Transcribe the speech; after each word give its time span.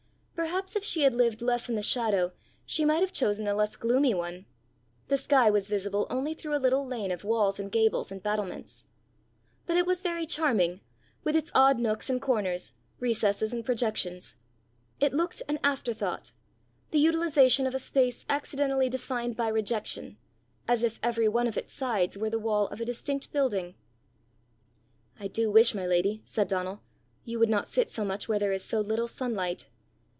Perhaps 0.33 0.75
if 0.75 0.83
she 0.83 1.03
had 1.03 1.13
lived 1.13 1.43
less 1.43 1.69
in 1.69 1.75
the 1.75 1.83
shadow, 1.83 2.31
she 2.65 2.83
might 2.83 3.01
have 3.01 3.13
chosen 3.13 3.47
a 3.47 3.53
less 3.53 3.75
gloomy 3.75 4.15
one: 4.15 4.47
the 5.07 5.15
sky 5.15 5.51
was 5.51 5.69
visible 5.69 6.07
only 6.09 6.33
through 6.33 6.55
a 6.55 6.57
little 6.57 6.83
lane 6.83 7.11
of 7.11 7.23
walls 7.23 7.59
and 7.59 7.71
gables 7.71 8.11
and 8.11 8.23
battlements. 8.23 8.83
But 9.67 9.77
it 9.77 9.85
was 9.85 10.01
very 10.01 10.25
charming, 10.25 10.81
with 11.23 11.35
its 11.35 11.51
odd 11.53 11.77
nooks 11.77 12.09
and 12.09 12.19
corners, 12.19 12.73
recesses 12.99 13.53
and 13.53 13.63
projections. 13.63 14.33
It 14.99 15.13
looked 15.13 15.43
an 15.47 15.59
afterthought, 15.63 16.31
the 16.89 16.97
utilization 16.97 17.67
of 17.67 17.75
a 17.75 17.79
space 17.79 18.25
accidentally 18.27 18.89
defined 18.89 19.37
by 19.37 19.47
rejection, 19.49 20.17
as 20.67 20.81
if 20.81 20.99
every 21.03 21.27
one 21.27 21.45
of 21.47 21.55
its 21.55 21.71
sides 21.71 22.17
were 22.17 22.31
the 22.31 22.39
wall 22.39 22.67
of 22.69 22.81
a 22.81 22.85
distinct 22.85 23.31
building. 23.31 23.75
"I 25.19 25.27
do 25.27 25.51
wish, 25.51 25.75
my 25.75 25.85
lady," 25.85 26.23
said 26.25 26.47
Donal, 26.47 26.81
"you 27.25 27.37
would 27.37 27.47
not 27.49 27.67
sit 27.67 27.91
so 27.91 28.03
much 28.03 28.27
where 28.27 28.51
is 28.51 28.63
so 28.63 28.81
little 28.81 29.07
sunlight! 29.07 29.67